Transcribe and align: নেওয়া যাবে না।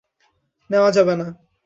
নেওয়া 0.69 0.89
যাবে 0.91 1.13
না। 1.15 1.27